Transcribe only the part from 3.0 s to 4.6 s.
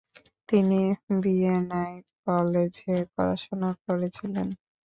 পড়াশোনা করছিলেন।